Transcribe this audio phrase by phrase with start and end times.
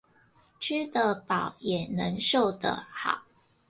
[0.59, 3.23] 吃得飽，也能瘦得好！